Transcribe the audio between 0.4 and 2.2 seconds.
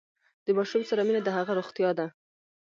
د ماشوم سره مینه د هغه روغتیا ده۔